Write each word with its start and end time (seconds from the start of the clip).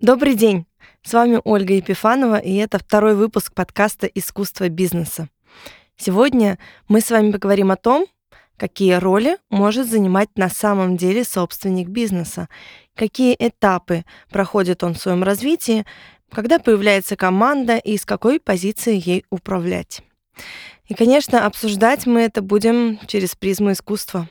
Добрый 0.00 0.34
день! 0.34 0.64
С 1.02 1.12
вами 1.12 1.42
Ольга 1.44 1.74
Епифанова, 1.74 2.38
и 2.38 2.54
это 2.54 2.78
второй 2.78 3.14
выпуск 3.14 3.52
подкаста 3.52 4.06
«Искусство 4.06 4.70
бизнеса». 4.70 5.28
Сегодня 5.98 6.58
мы 6.88 7.02
с 7.02 7.10
вами 7.10 7.32
поговорим 7.32 7.70
о 7.70 7.76
том, 7.76 8.06
какие 8.56 8.94
роли 8.94 9.36
может 9.50 9.90
занимать 9.90 10.30
на 10.36 10.48
самом 10.48 10.96
деле 10.96 11.22
собственник 11.22 11.88
бизнеса, 11.88 12.48
какие 12.94 13.36
этапы 13.38 14.06
проходит 14.30 14.82
он 14.82 14.94
в 14.94 14.98
своем 14.98 15.22
развитии, 15.22 15.84
когда 16.32 16.58
появляется 16.58 17.14
команда 17.14 17.76
и 17.76 17.98
с 17.98 18.06
какой 18.06 18.40
позиции 18.40 18.98
ей 19.04 19.26
управлять. 19.28 20.00
И, 20.86 20.94
конечно, 20.94 21.44
обсуждать 21.44 22.06
мы 22.06 22.22
это 22.22 22.40
будем 22.40 22.98
через 23.06 23.36
призму 23.36 23.72
искусства. 23.72 24.30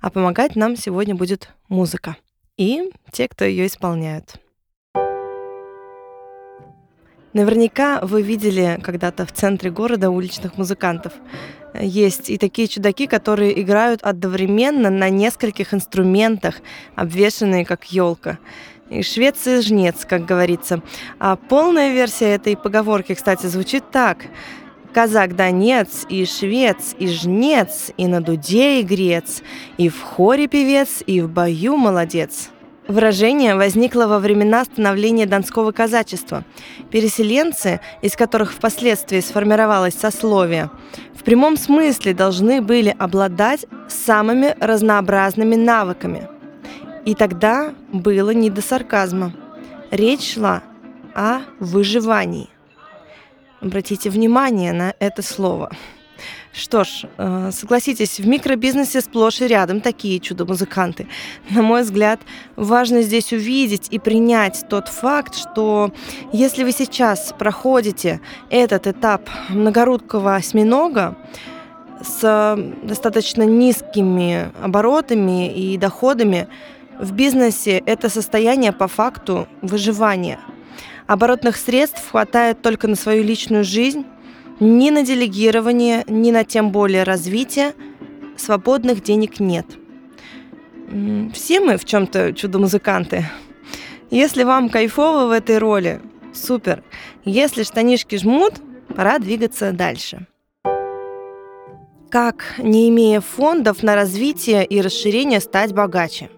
А 0.00 0.10
помогать 0.10 0.56
нам 0.56 0.74
сегодня 0.74 1.14
будет 1.14 1.50
музыка 1.68 2.16
и 2.56 2.90
те, 3.12 3.28
кто 3.28 3.44
ее 3.44 3.68
исполняют. 3.68 4.40
Наверняка 7.36 8.00
вы 8.00 8.22
видели 8.22 8.80
когда-то 8.82 9.26
в 9.26 9.30
центре 9.30 9.70
города 9.70 10.08
уличных 10.08 10.56
музыкантов. 10.56 11.12
Есть 11.78 12.30
и 12.30 12.38
такие 12.38 12.66
чудаки, 12.66 13.06
которые 13.06 13.60
играют 13.60 14.00
одновременно 14.02 14.88
на 14.88 15.10
нескольких 15.10 15.74
инструментах, 15.74 16.62
обвешанные 16.94 17.66
как 17.66 17.92
елка. 17.92 18.38
И 18.88 19.02
швец 19.02 19.46
и 19.46 19.60
жнец, 19.60 20.06
как 20.06 20.24
говорится. 20.24 20.80
А 21.18 21.36
полная 21.36 21.92
версия 21.92 22.36
этой 22.36 22.56
поговорки, 22.56 23.12
кстати, 23.12 23.44
звучит 23.44 23.90
так. 23.90 24.16
Казак-донец, 24.94 26.06
и 26.08 26.24
швец, 26.24 26.94
и 26.98 27.06
жнец, 27.06 27.92
и 27.98 28.06
на 28.06 28.22
дуде 28.22 28.80
игрец, 28.80 29.42
и 29.76 29.90
в 29.90 30.00
хоре 30.00 30.48
певец, 30.48 31.02
и 31.06 31.20
в 31.20 31.28
бою 31.28 31.76
молодец. 31.76 32.48
Выражение 32.88 33.56
возникло 33.56 34.06
во 34.06 34.20
времена 34.20 34.64
становления 34.64 35.26
донского 35.26 35.72
казачества. 35.72 36.44
Переселенцы, 36.90 37.80
из 38.00 38.14
которых 38.14 38.52
впоследствии 38.52 39.18
сформировалось 39.20 39.94
сословие, 39.94 40.70
в 41.14 41.24
прямом 41.24 41.56
смысле 41.56 42.14
должны 42.14 42.62
были 42.62 42.94
обладать 42.96 43.66
самыми 43.88 44.54
разнообразными 44.60 45.56
навыками. 45.56 46.28
И 47.04 47.14
тогда 47.14 47.74
было 47.92 48.30
не 48.30 48.50
до 48.50 48.62
сарказма. 48.62 49.32
Речь 49.90 50.34
шла 50.34 50.62
о 51.14 51.40
выживании. 51.58 52.48
Обратите 53.60 54.10
внимание 54.10 54.72
на 54.72 54.94
это 55.00 55.22
слово– 55.22 55.70
что 56.52 56.84
ж, 56.84 57.04
э, 57.18 57.50
согласитесь, 57.52 58.18
в 58.18 58.26
микробизнесе 58.26 59.00
сплошь 59.00 59.40
и 59.40 59.46
рядом 59.46 59.80
такие 59.80 60.20
чудо-музыканты. 60.20 61.06
На 61.50 61.62
мой 61.62 61.82
взгляд, 61.82 62.20
важно 62.56 63.02
здесь 63.02 63.32
увидеть 63.32 63.88
и 63.90 63.98
принять 63.98 64.64
тот 64.68 64.88
факт, 64.88 65.34
что 65.34 65.92
если 66.32 66.64
вы 66.64 66.72
сейчас 66.72 67.34
проходите 67.38 68.20
этот 68.50 68.86
этап 68.86 69.28
многорудкого 69.48 70.34
осьминога, 70.34 71.16
с 72.02 72.56
достаточно 72.82 73.42
низкими 73.42 74.50
оборотами 74.62 75.52
и 75.52 75.76
доходами, 75.76 76.48
в 76.98 77.12
бизнесе 77.12 77.82
это 77.86 78.08
состояние 78.08 78.72
по 78.72 78.88
факту 78.88 79.48
выживания. 79.62 80.38
Оборотных 81.06 81.56
средств 81.56 82.10
хватает 82.10 82.62
только 82.62 82.88
на 82.88 82.96
свою 82.96 83.22
личную 83.22 83.64
жизнь, 83.64 84.04
ни 84.60 84.90
на 84.90 85.02
делегирование, 85.02 86.04
ни 86.06 86.30
на 86.30 86.44
тем 86.44 86.70
более 86.70 87.02
развитие 87.02 87.74
свободных 88.36 89.02
денег 89.02 89.40
нет. 89.40 89.66
Все 91.32 91.60
мы 91.60 91.76
в 91.76 91.84
чем-то 91.84 92.32
чудо-музыканты. 92.32 93.26
Если 94.10 94.44
вам 94.44 94.68
кайфово 94.68 95.26
в 95.26 95.30
этой 95.30 95.58
роли, 95.58 96.00
супер. 96.32 96.82
Если 97.24 97.64
штанишки 97.64 98.16
жмут, 98.16 98.54
пора 98.94 99.18
двигаться 99.18 99.72
дальше. 99.72 100.26
Как, 102.08 102.54
не 102.58 102.88
имея 102.88 103.20
фондов 103.20 103.82
на 103.82 103.94
развитие 103.94 104.64
и 104.64 104.80
расширение, 104.80 105.40
стать 105.40 105.74
богаче? 105.74 106.30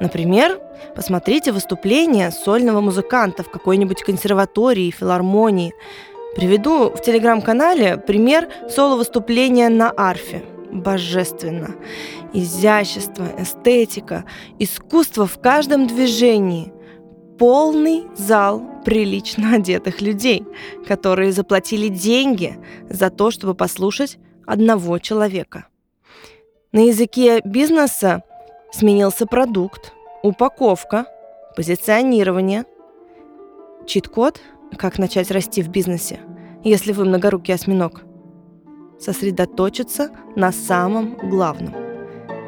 Например, 0.00 0.58
посмотрите 0.96 1.52
выступление 1.52 2.30
сольного 2.30 2.80
музыканта 2.80 3.42
в 3.42 3.50
какой-нибудь 3.50 4.02
консерватории, 4.02 4.90
филармонии– 4.90 5.72
Приведу 6.34 6.90
в 6.90 7.00
телеграм-канале 7.00 7.96
пример 7.96 8.48
соло-выступления 8.68 9.68
на 9.68 9.92
арфе. 9.96 10.42
Божественно. 10.72 11.76
Изящество, 12.32 13.26
эстетика, 13.38 14.24
искусство 14.58 15.26
в 15.26 15.40
каждом 15.40 15.86
движении. 15.86 16.72
Полный 17.38 18.06
зал 18.16 18.62
прилично 18.84 19.54
одетых 19.54 20.00
людей, 20.00 20.44
которые 20.86 21.30
заплатили 21.30 21.86
деньги 21.86 22.58
за 22.90 23.10
то, 23.10 23.30
чтобы 23.30 23.54
послушать 23.54 24.18
одного 24.44 24.98
человека. 24.98 25.68
На 26.72 26.80
языке 26.80 27.40
бизнеса 27.44 28.24
сменился 28.72 29.26
продукт, 29.26 29.92
упаковка, 30.24 31.06
позиционирование. 31.54 32.64
Чит-код– 33.86 34.40
как 34.74 34.98
начать 34.98 35.30
расти 35.30 35.62
в 35.62 35.68
бизнесе, 35.68 36.20
если 36.62 36.92
вы 36.92 37.04
многорукий 37.04 37.54
осьминог? 37.54 38.02
Сосредоточиться 38.98 40.10
на 40.36 40.52
самом 40.52 41.16
главном. 41.16 41.74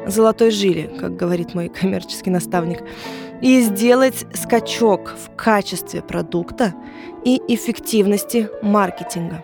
Золотой 0.07 0.51
жили, 0.51 0.89
как 0.99 1.15
говорит 1.15 1.53
мой 1.53 1.69
коммерческий 1.69 2.29
наставник, 2.29 2.83
и 3.41 3.61
сделать 3.61 4.25
скачок 4.33 5.15
в 5.17 5.35
качестве 5.35 6.01
продукта 6.01 6.73
и 7.23 7.41
эффективности 7.47 8.49
маркетинга. 8.61 9.43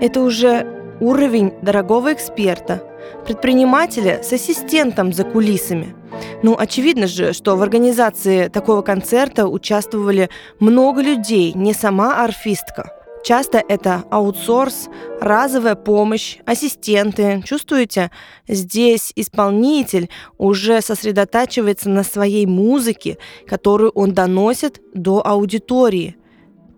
Это 0.00 0.20
уже 0.20 0.96
уровень 1.00 1.54
дорогого 1.62 2.12
эксперта, 2.12 2.82
предпринимателя 3.24 4.22
с 4.22 4.32
ассистентом 4.32 5.12
за 5.12 5.24
кулисами– 5.24 5.94
ну, 6.42 6.54
очевидно 6.58 7.06
же, 7.06 7.32
что 7.32 7.56
в 7.56 7.62
организации 7.62 8.48
такого 8.48 8.82
концерта 8.82 9.48
участвовали 9.48 10.28
много 10.60 11.00
людей, 11.00 11.52
не 11.54 11.72
сама 11.72 12.22
арфистка. 12.22 12.92
Часто 13.24 13.62
это 13.66 14.04
аутсорс, 14.10 14.88
разовая 15.20 15.74
помощь, 15.74 16.38
ассистенты. 16.46 17.42
Чувствуете? 17.44 18.12
Здесь 18.46 19.12
исполнитель 19.16 20.10
уже 20.38 20.80
сосредотачивается 20.80 21.88
на 21.88 22.04
своей 22.04 22.46
музыке, 22.46 23.18
которую 23.48 23.90
он 23.90 24.12
доносит 24.12 24.80
до 24.94 25.26
аудитории, 25.26 26.16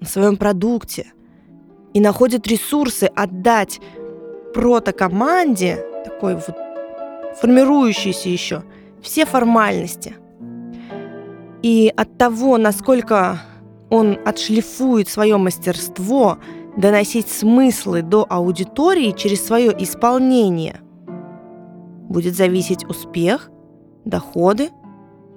на 0.00 0.06
своем 0.06 0.36
продукте. 0.38 1.12
И 1.92 2.00
находит 2.00 2.46
ресурсы 2.46 3.10
отдать 3.14 3.80
протокоманде, 4.54 5.84
такой 6.04 6.36
вот 6.36 6.56
формирующейся 7.40 8.28
еще– 8.28 8.62
все 9.03 9.25
формальности. 9.25 10.16
И 11.62 11.92
от 11.97 12.16
того, 12.19 12.56
насколько 12.59 13.41
он 13.91 14.19
отшлифует 14.25 15.09
свое 15.09 15.36
мастерство 15.38 16.38
доносить 16.76 17.28
смыслы 17.28 18.03
до 18.03 18.26
аудитории 18.28 19.12
через 19.12 19.44
свое 19.44 19.75
исполнение, 19.82 20.81
будет 22.08 22.37
зависеть 22.37 22.84
успех, 22.84 23.50
доходы, 24.04 24.70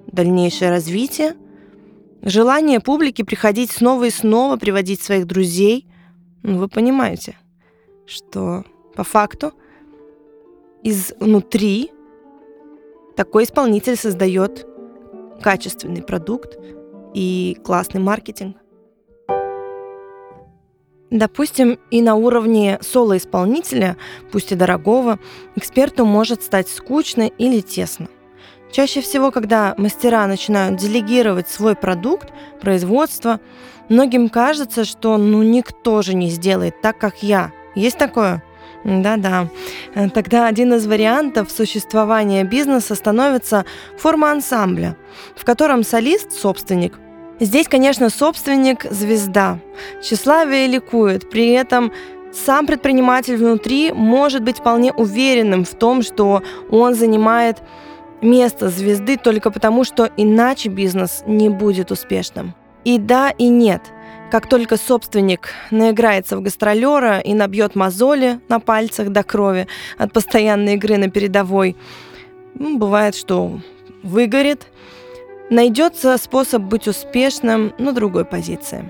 дальнейшее 0.08 0.70
развитие, 0.70 1.36
желание 2.22 2.80
публики 2.80 3.24
приходить 3.24 3.72
снова 3.72 4.06
и 4.06 4.10
снова, 4.12 4.58
приводить 4.58 5.02
своих 5.02 5.26
друзей. 5.26 5.88
Ну, 6.44 6.60
вы 6.60 6.68
понимаете, 6.68 7.38
что 8.06 8.64
по 8.96 9.04
факту 9.04 9.54
изнутри 10.84 11.92
такой 13.22 13.44
исполнитель 13.44 13.98
создает 13.98 14.66
качественный 15.44 16.02
продукт 16.02 16.58
и 17.14 17.56
классный 17.64 18.02
маркетинг. 18.02 18.58
Допустим, 21.12 21.78
и 21.92 22.02
на 22.02 22.16
уровне 22.16 22.80
соло-исполнителя, 22.82 23.96
пусть 24.32 24.52
и 24.52 24.56
дорогого, 24.56 25.20
эксперту 25.56 26.04
может 26.04 26.42
стать 26.42 26.68
скучно 26.68 27.28
или 27.28 27.62
тесно. 27.62 28.08
Чаще 28.72 29.02
всего, 29.02 29.30
когда 29.30 29.76
мастера 29.78 30.26
начинают 30.26 30.80
делегировать 30.80 31.48
свой 31.48 31.76
продукт, 31.76 32.30
производство, 32.60 33.40
многим 33.88 34.30
кажется, 34.30 34.84
что 34.84 35.18
ну 35.18 35.44
никто 35.44 36.02
же 36.02 36.16
не 36.16 36.32
сделает 36.32 36.82
так, 36.82 36.98
как 36.98 37.22
я. 37.22 37.52
Есть 37.76 38.00
такое? 38.00 38.44
Да-да. 38.84 39.48
Э, 39.94 40.10
тогда 40.10 40.48
один 40.48 40.74
из 40.74 40.88
вариантов 40.88 41.52
существования 41.52 42.44
бизнеса 42.44 42.96
становится 42.96 43.66
форма 43.98 44.32
ансамбля, 44.32 44.96
в 45.36 45.46
котором 45.46 45.84
солист– 45.84 46.32
собственник. 46.34 46.98
Здесь, 47.40 47.68
конечно, 47.68 48.10
собственник– 48.10 48.86
звезда. 48.92 49.60
Тщеславие 50.02 50.68
ликует, 50.68 51.30
при 51.30 51.50
этом 51.52 51.92
сам 52.32 52.66
предприниматель 52.66 53.36
внутри 53.36 53.92
может 53.92 54.42
быть 54.44 54.60
вполне 54.60 54.94
уверенным 54.94 55.66
в 55.66 55.76
том, 55.76 56.02
что 56.02 56.44
он 56.70 56.96
занимает 56.96 57.62
место 58.22 58.70
звезды 58.70 59.18
только 59.18 59.52
потому, 59.52 59.84
что 59.84 60.10
иначе 60.18 60.70
бизнес 60.70 61.24
не 61.26 61.50
будет 61.50 61.92
успешным. 61.92 62.54
И 62.84 62.98
да, 62.98 63.30
и 63.30 63.48
нет. 63.48 63.82
Как 64.32 64.48
только 64.48 64.78
собственник 64.78 65.54
наиграется 65.72 66.38
в 66.38 66.42
гастролера 66.42 67.20
и 67.20 67.34
набьет 67.34 67.76
мозоли 67.76 68.40
на 68.48 68.60
пальцах 68.60 69.10
до 69.10 69.24
крови 69.24 69.68
от 69.98 70.14
постоянной 70.14 70.76
игры 70.76 70.98
на 70.98 71.10
передовой, 71.10 71.76
ну, 72.56 72.78
бывает, 72.78 73.16
что 73.16 73.60
выгорит, 74.04 74.68
найдется 75.50 76.18
способ 76.18 76.62
быть 76.64 76.88
успешным 76.88 77.74
на 77.78 77.92
другой 77.92 78.26
позиции. 78.26 78.90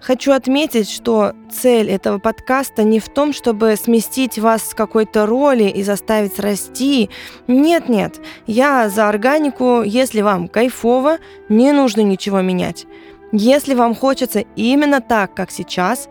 Хочу 0.00 0.32
отметить, 0.32 0.90
что 0.90 1.32
цель 1.50 1.90
этого 1.90 2.18
подкаста 2.18 2.84
не 2.84 3.00
в 3.00 3.08
том, 3.08 3.32
чтобы 3.32 3.76
сместить 3.76 4.38
вас 4.38 4.70
с 4.70 4.74
какой-то 4.74 5.26
роли 5.26 5.64
и 5.64 5.82
заставить 5.82 6.38
расти. 6.38 7.10
Нет-нет, 7.48 8.20
я 8.46 8.88
за 8.88 9.08
органику, 9.08 9.82
если 9.82 10.20
вам 10.20 10.48
кайфово, 10.48 11.18
не 11.48 11.72
нужно 11.72 12.02
ничего 12.02 12.40
менять. 12.42 12.86
Если 13.32 13.74
вам 13.74 13.94
хочется 13.94 14.44
именно 14.54 15.00
так, 15.00 15.34
как 15.34 15.50
сейчас, 15.50 16.08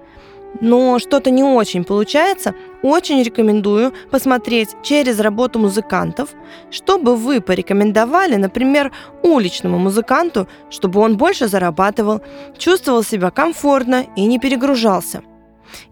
но 0.61 0.99
что-то 0.99 1.31
не 1.31 1.43
очень 1.43 1.83
получается, 1.83 2.55
очень 2.81 3.21
рекомендую 3.23 3.93
посмотреть 4.11 4.69
через 4.83 5.19
работу 5.19 5.59
музыкантов, 5.59 6.29
чтобы 6.71 7.15
вы 7.15 7.41
порекомендовали, 7.41 8.35
например, 8.35 8.91
уличному 9.23 9.77
музыканту, 9.77 10.47
чтобы 10.69 10.99
он 11.01 11.17
больше 11.17 11.47
зарабатывал, 11.47 12.21
чувствовал 12.57 13.03
себя 13.03 13.31
комфортно 13.31 14.05
и 14.15 14.25
не 14.25 14.39
перегружался. 14.39 15.23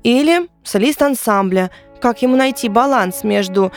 Или 0.04 0.50
солист 0.64 1.02
ансамбля, 1.02 1.72
как 2.02 2.22
ему 2.22 2.36
найти 2.36 2.70
баланс 2.70 3.24
между 3.24 3.72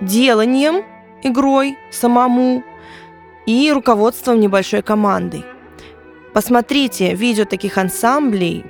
деланием, 0.00 0.84
игрой 1.22 1.76
самому 1.90 2.62
и 3.46 3.72
руководством 3.72 4.40
небольшой 4.40 4.82
командой– 4.82 5.44
Посмотрите 6.36 7.14
видео 7.14 7.46
таких 7.46 7.78
ансамблей, 7.78 8.62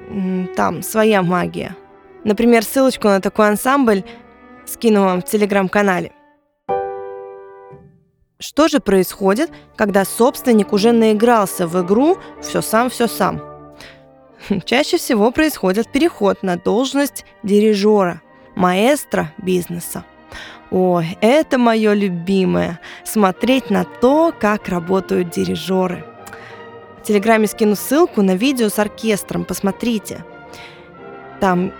там 0.55 0.83
своя 0.83 1.21
магия. 1.21 1.75
Например, 2.23 2.63
ссылочку 2.63 3.09
на 3.09 3.21
такой 3.21 3.49
ансамбль 3.49 4.05
скину 4.67 5.03
вам 5.03 5.21
в 5.21 5.25
телеграм-канале. 5.25 6.13
Что 8.39 8.69
же 8.69 8.79
происходит, 8.79 9.51
когда 9.75 10.05
собственник 10.05 10.73
уже 10.73 10.93
наигрался 10.93 11.67
в 11.67 11.85
игру 11.85 12.19
«все 12.41 12.63
сам, 12.63 12.89
все 12.89 13.09
сам»? 13.09 13.43
Чаще 14.65 14.97
всего 14.97 15.33
происходит 15.33 15.91
переход 15.91 16.45
на 16.45 16.57
должность 16.57 17.25
дирижера, 17.43 18.23
маэстро 18.55 19.33
бизнеса. 19.39 20.05
Ой, 20.71 21.19
это 21.21 21.59
мое 21.59 21.95
любимое– 21.95 22.79
смотреть 23.05 23.71
на 23.71 23.83
то, 23.83 24.33
как 24.39 24.69
работают 24.69 25.31
дирижеры– 25.31 26.05
Телеграме 27.07 27.47
скину 27.47 27.77
ссылку 27.77 28.21
на 28.21 28.35
видео 28.35 28.69
с 28.69 28.81
оркестром, 28.81 29.45
посмотрите. 29.45 30.25
Там 31.39 31.73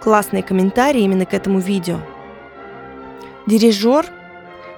классные 0.00 0.44
комментарии 0.44 1.02
именно 1.02 1.26
к 1.26 1.34
этому 1.34 1.58
видео. 1.58 1.98
Дирижер 3.48 4.06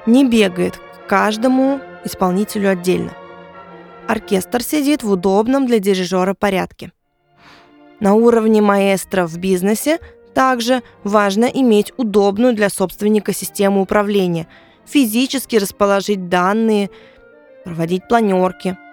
не 0.06 0.25
бегает 0.25 0.76
к 0.76 1.06
каждому 1.06 1.81
исполнителю 2.02 2.70
отдельно. 2.70 3.12
Оркестр 4.08 4.62
сидит 4.62 5.02
в 5.02 5.11
удобном 5.11 5.67
для 5.67 5.81
дирижера 5.81 6.32
порядке. 6.32 6.93
На 8.00 8.14
уровне 8.14 8.62
маэстро 8.62 9.26
в 9.26 9.37
бизнесе 9.37 9.99
также 10.32 10.82
важно 11.05 11.44
иметь 11.44 11.93
удобную 11.99 12.55
для 12.55 12.70
собственника 12.70 13.35
систему 13.35 13.82
управления, 13.82 14.47
физически 14.87 15.56
расположить 15.56 16.31
данные, 16.31 16.88
проводить 17.67 18.08
планерки– 18.08 18.79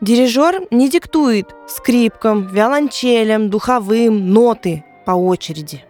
Дирижер 0.00 0.62
не 0.70 0.88
диктует 0.88 1.54
скрипкам, 1.66 2.46
виолончелям, 2.46 3.50
духовым 3.50 4.30
ноты 4.30 4.84
по 5.04 5.10
очереди. 5.12 5.84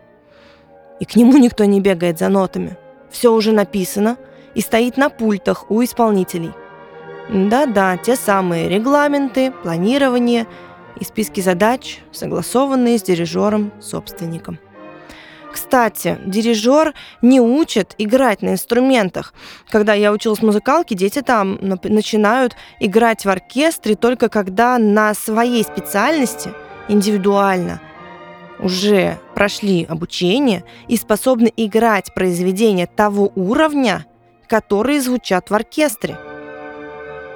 И 0.99 1.05
к 1.05 1.15
нему 1.15 1.37
никто 1.37 1.67
не 1.67 1.81
бегает 1.83 2.19
за 2.19 2.31
нотами. 2.31 2.79
Все 3.11 3.33
уже 3.33 3.53
написано 3.53 4.17
и 4.55 4.63
стоит 4.63 4.97
на 4.97 5.11
пультах 5.11 5.71
у 5.71 5.85
исполнителей. 5.85 6.53
Да-да, 7.29 7.99
те 7.99 8.17
самые 8.17 8.71
регламенты, 8.71 9.51
планирование 9.51 10.47
и 10.99 11.05
списки 11.05 11.41
задач, 11.43 12.01
согласованные 12.11 12.99
с 12.99 13.03
дирижером-собственником. 13.03 14.59
Кстати, 15.53 16.19
дирижер 16.27 16.95
не 17.23 17.41
учит 17.41 17.95
играть 17.99 18.43
на 18.43 18.51
инструментах. 18.51 19.33
Когда 19.71 19.95
я 19.95 20.13
училась 20.13 20.43
музыкалке, 20.43 20.95
дети 20.95 21.23
там 21.23 21.59
начинают 21.61 22.55
играть 22.81 23.25
в 23.25 23.29
оркестре 23.29 23.95
только 23.95 24.29
когда 24.29 24.79
на 24.79 25.15
своей 25.15 25.65
специальности 25.65 26.53
индивидуально 26.89 27.81
уже 28.59 29.19
прошли 29.35 29.85
обучение 29.89 30.65
и 30.89 30.97
способны 30.97 31.53
играть 31.57 32.13
произведения 32.13 32.87
того 32.87 33.33
уровня, 33.35 34.05
которые 34.49 35.01
звучат 35.01 35.51
в 35.51 35.55
оркестре. 35.55 36.19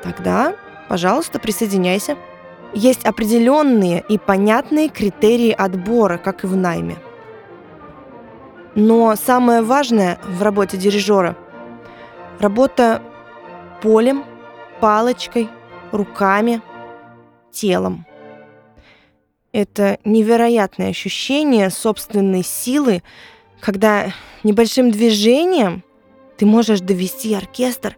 Тогда, 0.02 0.54
пожалуйста, 0.88 1.38
присоединяйся. 1.38 2.16
Есть 2.74 3.04
определенные 3.04 4.02
и 4.08 4.18
понятные 4.18 4.88
критерии 4.88 5.50
отбора, 5.50 6.18
как 6.18 6.44
и 6.44 6.46
в 6.46 6.56
найме– 6.56 6.96
но 8.74 9.14
самое 9.16 9.62
важное 9.62 10.18
в 10.24 10.42
работе 10.42 10.76
дирижера– 10.76 11.36
работа 12.42 13.02
полем, 13.80 14.24
палочкой, 14.80 15.48
руками, 15.92 16.60
телом. 17.50 18.04
Это 19.52 19.98
невероятное 20.04 20.88
ощущение 20.88 21.70
собственной 21.70 22.42
силы, 22.42 23.02
когда 23.60 24.12
небольшим 24.42 24.90
движением 24.90 25.84
ты 26.36 26.46
можешь 26.46 26.80
довести 26.80 27.34
оркестр 27.34 27.96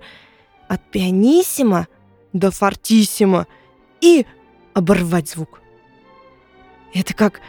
от 0.68 0.82
пианиссимо 0.90 1.86
до 2.32 2.50
фортиссимо 2.50 3.46
и 4.00 4.26
оборвать 4.74 5.30
звук. 5.30 5.60
Это 6.92 7.14
как 7.14 7.40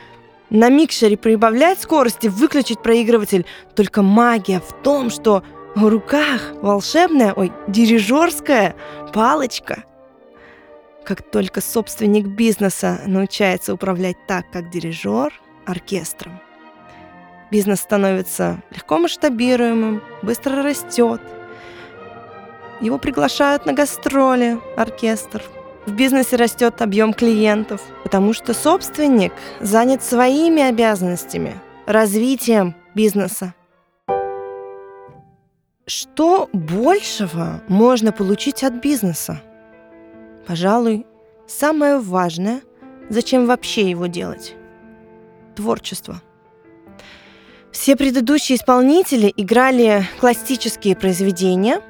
на 0.50 0.70
микшере 0.70 1.18
прибавлять 1.18 1.82
скорость 1.82 2.24
и 2.24 2.30
выключить 2.30 2.82
проигрыватель. 2.82 3.46
Только 3.76 4.02
магия 4.02 4.60
в 4.60 4.74
том, 4.84 5.10
что 5.10 5.44
в 5.76 5.88
руках 5.88 6.54
волшебная, 6.62 7.34
ой, 7.34 7.52
дирижерская 7.68 8.76
палочка. 9.14 9.84
Как 11.04 11.22
только 11.22 11.62
собственник 11.62 12.28
бизнеса 12.28 13.02
научается 13.06 13.74
управлять 13.74 14.18
так, 14.28 14.50
как 14.52 14.70
дирижер, 14.70 15.34
оркестром, 15.66 16.40
бизнес 17.52 17.82
становится 17.82 18.64
легко 18.72 18.98
масштабируемым, 18.98 20.02
быстро 20.24 20.64
растет. 20.64 21.22
Его 22.82 22.98
приглашают 22.98 23.66
на 23.66 23.74
гастроли, 23.74 24.60
оркестр– 24.76 25.44
в 25.86 25.94
бизнесе 25.94 26.36
растет 26.36 26.82
объем 26.82 27.14
клиентов, 27.14 27.82
потому 28.04 28.34
что 28.34 28.54
собственник 28.54 29.34
занят 29.60 30.04
своими 30.04 30.64
обязанностями, 30.64 31.56
развитием 31.86 32.76
бизнеса. 32.96 33.54
Что 35.88 36.50
большего 36.52 37.62
можно 37.68 38.12
получить 38.12 38.64
от 38.64 38.74
бизнеса? 38.82 39.42
Пожалуй, 40.48 41.06
самое 41.48 42.00
важное, 42.00 42.62
зачем 43.10 43.46
вообще 43.46 43.90
его 43.90 44.08
делать– 44.08 44.56
творчество. 45.56 46.22
Все 47.72 47.96
предыдущие 47.96 48.58
исполнители 48.58 49.32
играли 49.36 50.08
классические 50.20 50.96
произведения, 50.96 51.82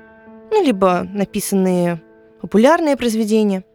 ну, 0.51 0.63
либо 0.63 1.03
написанные 1.03 2.01
популярные 2.41 2.97
произведения– 2.97 3.63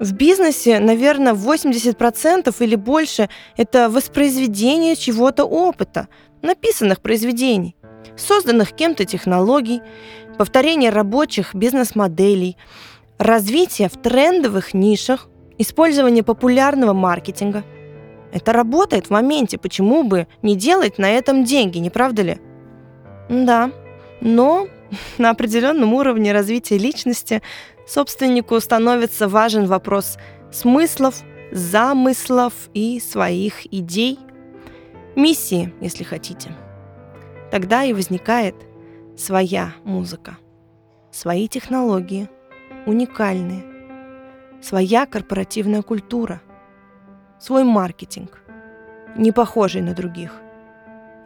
в 0.00 0.12
бизнесе, 0.12 0.78
наверное, 0.78 1.34
80% 1.34 2.54
или 2.60 2.74
больше– 2.76 3.28
это 3.56 3.88
воспроизведение 3.90 4.94
чего-то 4.96 5.44
опыта, 5.44 6.08
написанных 6.42 7.00
произведений, 7.00 7.74
созданных 8.16 8.72
кем-то 8.72 9.04
технологий, 9.04 9.82
повторение 10.36 10.90
рабочих 10.90 11.54
бизнес-моделей, 11.54 12.56
развитие 13.18 13.88
в 13.88 13.96
трендовых 13.96 14.72
нишах, 14.72 15.28
использование 15.58 16.22
популярного 16.22 16.92
маркетинга. 16.92 17.64
Это 18.32 18.52
работает 18.52 19.06
в 19.06 19.10
моменте, 19.10 19.58
почему 19.58 20.04
бы 20.04 20.28
не 20.42 20.54
делать 20.54 20.98
на 20.98 21.10
этом 21.10 21.44
деньги, 21.44 21.78
не 21.78 21.90
правда 21.90 22.22
ли? 22.22 22.38
Да, 23.28 23.72
но 24.20 24.68
на 25.18 25.30
определенном 25.30 25.94
уровне 25.94 26.32
развития 26.32 26.78
личности 26.78 27.42
собственнику 27.88 28.60
становится 28.60 29.28
важен 29.28 29.66
вопрос 29.66 30.18
смыслов, 30.52 31.22
замыслов 31.50 32.52
и 32.74 33.00
своих 33.00 33.72
идей, 33.72 34.18
миссии, 35.16 35.74
если 35.80 36.04
хотите. 36.04 36.50
Тогда 37.50 37.84
и 37.84 37.94
возникает 37.94 38.54
своя 39.16 39.72
музыка, 39.84 40.36
свои 41.10 41.48
технологии, 41.48 42.28
уникальные. 42.86 43.64
своя 44.60 45.06
корпоративная 45.06 45.82
культура, 45.82 46.40
свой 47.38 47.62
маркетинг, 47.62 48.42
не 49.16 49.30
похожий 49.30 49.82
на 49.82 49.94
других, 49.94 50.32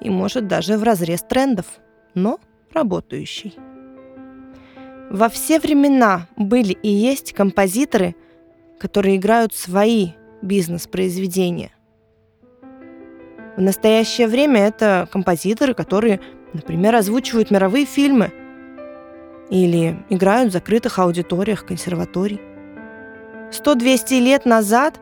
и 0.00 0.10
может 0.10 0.46
даже 0.48 0.76
в 0.76 0.82
разрез 0.82 1.22
трендов, 1.22 1.66
но 2.14 2.38
работающий. 2.74 3.56
Во 5.12 5.28
все 5.28 5.60
времена 5.60 6.26
были 6.38 6.72
и 6.72 6.88
есть 6.88 7.34
композиторы, 7.34 8.16
которые 8.80 9.16
играют 9.16 9.54
свои 9.54 10.12
бизнес-произведения. 10.40 11.70
В 13.58 13.60
настоящее 13.60 14.26
время 14.26 14.60
это 14.60 15.06
композиторы, 15.12 15.74
которые, 15.74 16.20
например, 16.54 16.94
озвучивают 16.94 17.50
мировые 17.50 17.84
фильмы 17.84 18.32
или 19.50 20.02
играют 20.08 20.48
в 20.48 20.52
закрытых 20.54 20.98
аудиториях 20.98 21.66
консерваторий. 21.66 22.40
100-200 23.50 24.18
лет 24.18 24.46
назад 24.46 24.98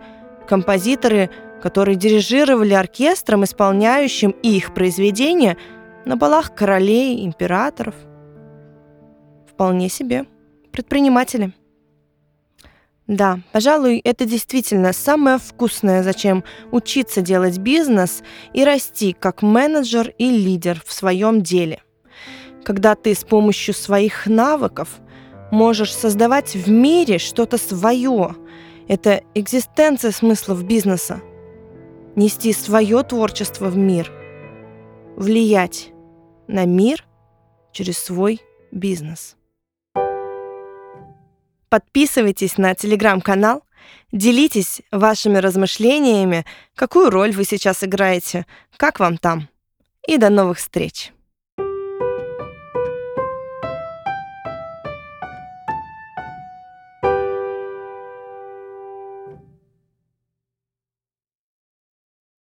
композиторы, 0.49 1.31
которые 1.63 1.95
дирижировали 1.95 2.75
оркестром, 2.75 3.45
исполняющим 3.45 4.33
их 4.43 4.75
произведения 4.75 5.57
на 6.05 6.17
балах 6.17 6.53
королей, 6.57 7.25
императоров– 7.25 7.95
вполне 9.61 9.91
себе 9.91 10.25
предприниматели. 10.73 11.53
Да, 13.07 13.41
пожалуй, 13.53 13.99
это 13.99 14.25
действительно 14.25 14.95
самое 14.95 15.37
вкусное, 15.37 16.03
зачем 16.03 16.45
учиться 16.73 17.21
делать 17.21 17.59
бизнес 17.59 18.23
и 18.55 18.65
расти 18.65 19.13
как 19.13 19.43
менеджер 19.43 20.15
и 20.17 20.31
лидер 20.31 20.83
в 20.87 20.95
своем 20.95 21.43
деле. 21.43 21.83
Когда 22.65 22.95
ты 22.95 23.15
с 23.15 23.23
помощью 23.23 23.75
своих 23.75 24.27
навыков 24.27 24.89
можешь 25.51 25.95
создавать 25.95 26.55
в 26.55 26.71
мире 26.71 27.19
что-то 27.19 27.59
свое. 27.59 28.37
Это 28.89 29.23
экзистенция 29.35 30.13
смыслов 30.13 30.65
бизнеса. 30.65 31.21
Нести 32.17 32.55
свое 32.55 33.03
творчество 33.03 33.67
в 33.67 33.77
мир. 33.77 34.11
Влиять 35.17 35.91
на 36.49 36.65
мир 36.65 37.05
через 37.73 37.99
свой 37.99 38.41
бизнес. 38.73 39.37
Подписывайтесь 41.71 42.59
на 42.59 42.75
телеграм-канал, 42.75 43.63
делитесь 44.11 44.83
вашими 44.91 45.39
размышлениями, 45.39 46.45
какую 46.75 47.11
роль 47.11 47.31
вы 47.31 47.45
сейчас 47.45 47.85
играете, 47.85 48.45
как 48.77 48.99
вам 48.99 49.17
там. 49.17 49.49
И 50.07 50.19
до 50.19 50.31
новых 50.31 50.59
встреч! 50.59 51.13